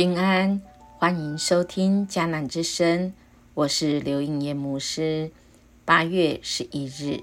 [0.00, 0.62] 平安，
[0.96, 3.12] 欢迎收听迦南之声，
[3.52, 5.30] 我是刘应业牧师。
[5.84, 7.22] 八月十一日，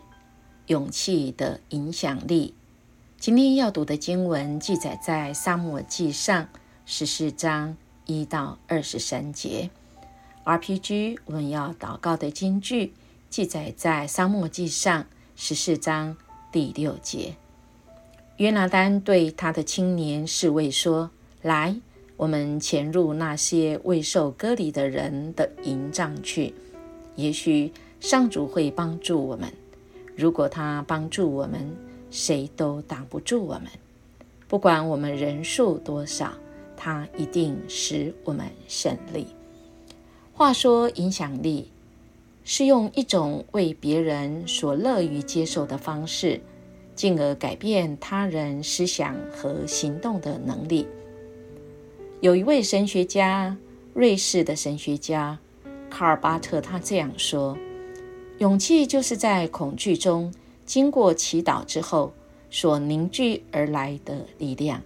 [0.67, 2.53] 勇气的影响力。
[3.17, 6.43] 今天要读的经文记载在《撒母耳记上》
[6.85, 9.71] 十四章一到二十三节。
[10.43, 12.93] RPG 我们要祷告的经句
[13.27, 15.01] 记载在《撒母耳记上》
[15.35, 16.15] 十四章
[16.51, 17.37] 第六节。
[18.35, 21.09] 约拿丹对他的青年侍卫说
[21.41, 21.77] ：“来。”
[22.17, 26.53] 我们潜入那些未受割礼的人的营帐去，
[27.15, 29.53] 也许上主会帮助我们。
[30.15, 31.77] 如果他帮助我们，
[32.09, 33.67] 谁都挡不住我们。
[34.47, 36.33] 不管我们人数多少，
[36.75, 39.27] 他一定使我们胜利。
[40.33, 41.69] 话说，影响力
[42.43, 46.41] 是用一种为别人所乐于接受的方式，
[46.95, 50.87] 进而改变他人思想和行动的能力。
[52.19, 53.55] 有一位神学家，
[53.93, 55.37] 瑞士的神学家
[55.87, 57.55] 卡尔巴特，他这样说
[58.39, 60.33] ：“勇气就是在恐惧中
[60.65, 62.11] 经过祈祷之后
[62.49, 64.81] 所凝聚而来的力量。”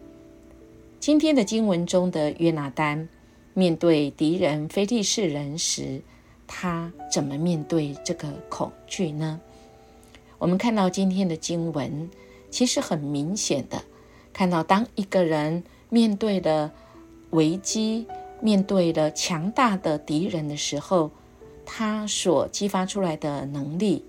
[0.99, 3.07] 今天的经文中的约拿丹
[3.53, 6.01] 面对敌人非利士人时，
[6.45, 9.39] 他怎么面对这个恐惧呢？
[10.37, 12.09] 我们看到今天的经文，
[12.49, 13.81] 其实很明显的
[14.33, 16.69] 看到，当一个人面对的。
[17.31, 18.05] 危机
[18.39, 21.11] 面对了强大的敌人的时候，
[21.65, 24.05] 他所激发出来的能力，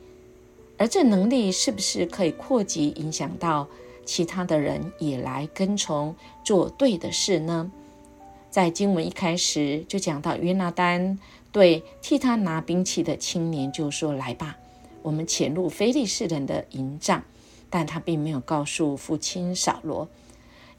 [0.79, 3.69] 而这能力是不是可以扩及影响到
[4.05, 7.71] 其他的人也来跟从做对的事呢？
[8.51, 11.19] 在经文一开始就讲到约拿丹
[11.51, 14.59] 对替他拿兵器的青年就说：“来吧，
[15.03, 17.23] 我们潜入非利士人的营帐。”
[17.71, 20.07] 但他并没有告诉父亲扫罗。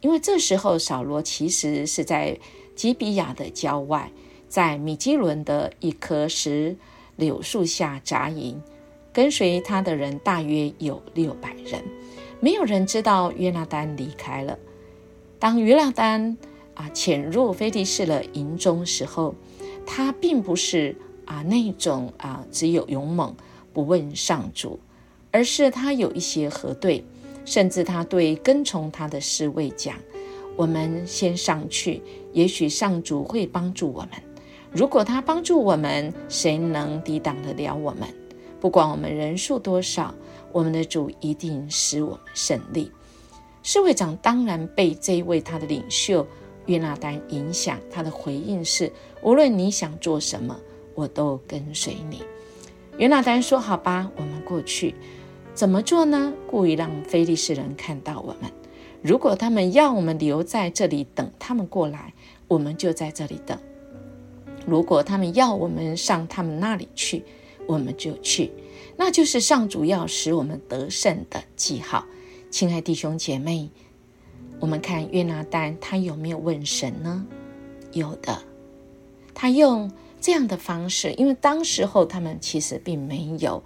[0.04, 2.38] 因为这时候，扫罗其实是在
[2.76, 4.12] 吉比亚的郊外，
[4.50, 6.76] 在米基伦的一棵石
[7.16, 8.62] 榴树下扎营，
[9.14, 11.82] 跟随他的人大约有六百人。
[12.42, 14.60] 没有人知道约拿丹离开了。
[15.40, 16.38] 当约拿丹
[16.74, 19.34] 啊潜入菲利士的营中时候，
[19.86, 23.34] 他并不是啊那种啊只有勇猛
[23.72, 24.82] 不问上主，
[25.32, 27.06] 而是他有一些核对。
[27.46, 29.96] 甚至他对跟从他的侍卫讲
[30.56, 34.10] ：“我们先上去，也许上主会帮助我们。
[34.72, 38.08] 如果他帮助我们，谁能抵挡得了我们？
[38.60, 40.14] 不管我们人数多少，
[40.52, 42.92] 我们的主一定使我们胜利。”
[43.62, 46.26] 侍卫长当然被这一位他的领袖
[46.66, 48.92] 约拿丹影响，他的回应是
[49.24, 50.60] ：“无论你想做什么，
[50.96, 52.22] 我都跟随你。”
[53.00, 54.96] 约拿丹说：“好吧，我们过去。”
[55.54, 56.34] 怎么做呢？
[56.48, 58.52] 故意让非利士人看到我们。
[59.04, 62.14] 如果他们要我们留在这里等他们过来，
[62.48, 63.58] 我们就在这里等；
[64.66, 67.24] 如果他们要我们上他们那里去，
[67.68, 68.52] 我们就去。
[68.98, 72.06] 那就是上主要使我们得胜的记号。
[72.50, 73.70] 亲爱弟兄姐妹，
[74.60, 77.28] 我们看约拿丹他有没有问神呢？
[77.92, 78.42] 有的，
[79.36, 83.64] 他用这样的方式，因为当时候他们其实并没有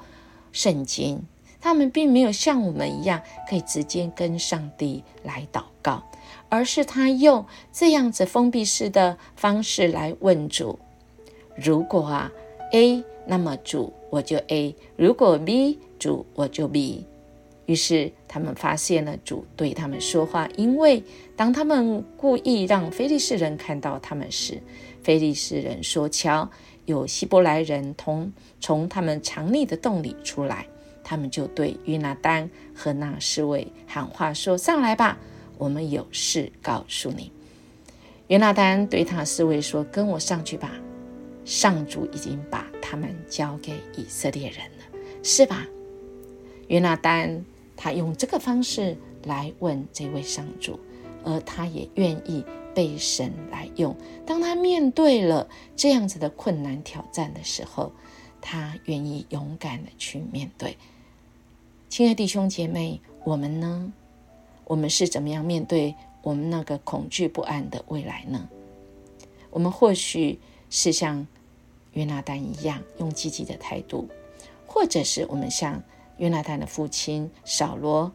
[0.52, 1.24] 圣经。
[1.60, 6.04] 他们并没有像我们一样可以直接跟上帝来祷告，
[6.50, 10.80] 而是他用这样子封闭式的方式来问主：
[11.56, 12.32] 如果啊
[12.74, 17.06] A，那么主我就 A；如果 B，主我就 B。
[17.66, 21.04] 于是他们发现了主对他们说话，因为
[21.36, 24.62] 当他们故意让非利士人看到他们时，
[25.04, 26.50] 非利士人说：“瞧，
[26.86, 28.32] 有希伯来人同
[28.62, 30.66] 从他们藏匿的洞里出来。”
[31.10, 35.18] 他们就对约拿丹和那侍卫喊话说：“上来吧，
[35.58, 37.32] 我们有事告诉你。”
[38.28, 40.74] 约拿丹对他侍卫说：“跟我上去吧，
[41.46, 45.66] 上主已经把他们交给以色列人了，是吧？”
[46.68, 47.46] 约拿丹
[47.78, 50.78] 他用这个方式来问这位上主，
[51.24, 52.44] 而他也愿意
[52.76, 53.96] 被神来用。
[54.26, 57.94] 当他面对了这样子的困难挑战的时候，
[58.42, 60.76] 他愿意勇敢的去面对。
[61.98, 63.92] 亲爱弟兄姐妹，我们呢？
[64.66, 68.48] 我们是怎么样面对我们那个恐惧不安的未来呢？
[69.50, 70.40] 我们或许
[70.70, 71.26] 是像
[71.94, 74.08] 约拿丹一样，用积极的态度，
[74.68, 75.82] 或者是我们像
[76.18, 78.12] 约拿丹的父亲扫罗，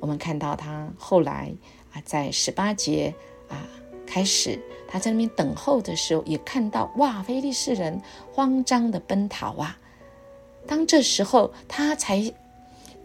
[0.00, 1.52] 我们看到他后来
[1.92, 3.14] 啊，在十八节
[3.50, 3.68] 啊
[4.06, 4.58] 开始，
[4.88, 8.00] 他在那边等候的时候，也看到哇，非利士人
[8.32, 9.78] 慌张的奔逃啊。
[10.66, 12.32] 当这时候，他才。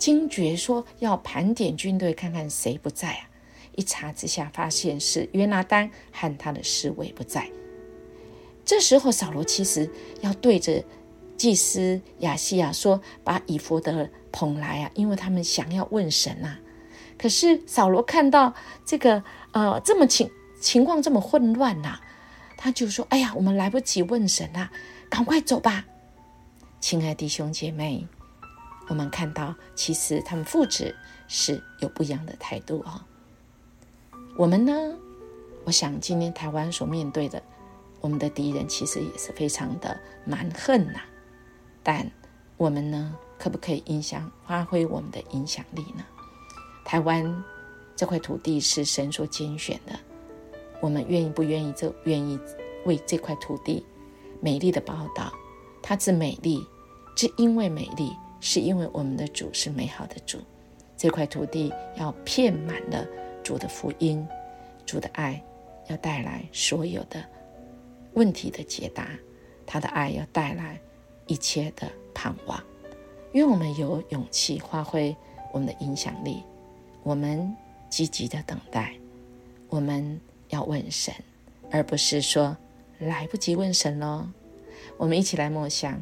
[0.02, 3.30] 惊觉说要盘点军队，看看谁不在啊！
[3.76, 7.52] 一查之下，发现是约拿丹和他的侍卫不在。
[8.66, 9.88] 这时候扫罗其实
[10.22, 10.84] 要对着
[11.38, 16.60] 祭司亚西亚说：“把以弗德捧来啊，因为他们想要问神啊。”
[17.16, 22.00] 可是扫罗看到这个呃这么情情况这么混乱呐，
[22.58, 24.72] 他就说：“哎呀，我们来不及问神啊，
[25.12, 25.86] 赶快走吧。”
[26.82, 28.08] 亲爱弟兄姐妹，
[28.88, 30.96] 我们看到其实他们父子
[31.28, 33.06] 是有不一样的态度啊。
[34.36, 34.98] 我们呢？
[35.64, 37.42] 我想今天台湾所面对的，
[38.00, 41.00] 我们的敌人其实也是非常的蛮横呐。
[41.84, 42.10] 但
[42.58, 46.04] 我们呢，可不可以影响、发挥我们的影响力呢？
[46.84, 47.44] 台湾
[47.96, 50.00] 这块土地是神所拣选的，
[50.82, 51.72] 我们愿意不愿意？
[51.74, 52.40] 就愿意
[52.86, 53.86] 为这块土地
[54.40, 55.32] 美丽的报道。
[55.84, 56.68] 它之美丽，
[57.16, 58.12] 只因为美丽，
[58.42, 60.40] 是因为我们的主是美好的主。
[60.98, 63.08] 这块土地要遍满了
[63.42, 64.28] 主的福音，
[64.86, 65.42] 主的爱。
[65.88, 67.22] 要带来所有的
[68.14, 69.10] 问题的解答，
[69.66, 70.80] 他的爱要带来
[71.28, 72.64] 一切的盼望。
[73.34, 75.14] 因为我们有勇气发挥
[75.52, 76.44] 我们的影响力，
[77.04, 77.54] 我们
[77.90, 78.94] 积极的等待，
[79.68, 81.14] 我们要问神，
[81.72, 82.56] 而不是说
[83.00, 84.30] 来不及问神喽。
[84.98, 86.02] 我们一起来默想，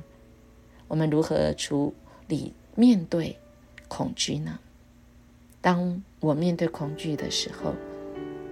[0.88, 1.92] 我们如何出
[2.30, 3.38] 你面对
[3.90, 4.58] 恐惧呢？
[5.60, 7.76] 当我面对恐惧的时候。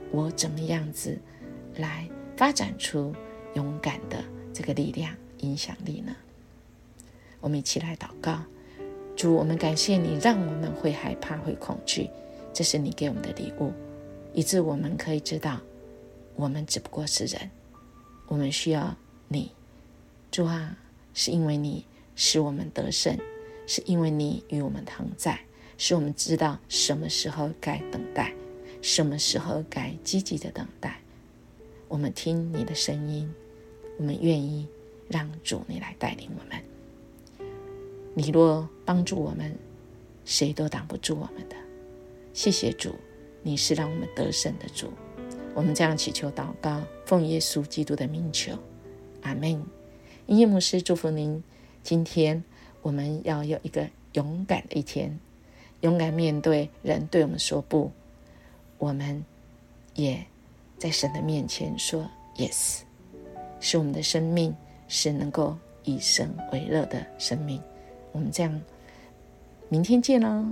[0.09, 1.19] 我怎么样子
[1.75, 2.07] 来
[2.37, 3.13] 发展出
[3.55, 6.15] 勇敢的这个力量、影响力呢？
[7.41, 8.41] 我们一起来祷告，
[9.17, 12.09] 主，我们感谢你，让我们会害怕、会恐惧，
[12.53, 13.73] 这是你给我们的礼物，
[14.33, 15.59] 以致我们可以知道，
[16.37, 17.51] 我们只不过是人，
[18.27, 18.95] 我们需要
[19.27, 19.51] 你，
[20.31, 20.77] 主啊，
[21.13, 21.85] 是因为你
[22.15, 23.19] 使我们得胜，
[23.67, 25.39] 是因为你与我们同在，
[25.77, 28.33] 使我们知道什么时候该等待。
[28.81, 30.99] 什么时候该积极的等待？
[31.87, 33.29] 我们听你的声音，
[33.97, 34.67] 我们愿意
[35.09, 37.47] 让主你来带领我们。
[38.13, 39.53] 你若帮助我们，
[40.25, 41.55] 谁都挡不住我们的。
[42.33, 42.95] 谢谢主，
[43.41, 44.91] 你是让我们得胜的主。
[45.53, 48.57] 我们这样祈求祷告，奉耶稣基督的名求，
[49.23, 49.61] 阿门。
[50.27, 51.43] 音乐牧师祝福您。
[51.83, 52.43] 今天
[52.81, 55.19] 我们要有一个勇敢的一天，
[55.81, 57.91] 勇敢面对人对我们说不。
[58.77, 59.23] 我们
[59.95, 60.23] 也
[60.77, 62.81] 在神的面前说 “yes”，
[63.59, 64.55] 使我们的生命
[64.87, 67.61] 是能够以神为乐的生命。
[68.11, 68.61] 我们这样，
[69.69, 70.45] 明天见喽。